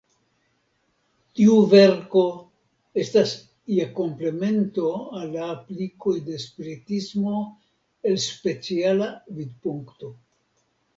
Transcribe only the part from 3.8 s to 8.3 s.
komplemento al la aplikoj de Spiritismo el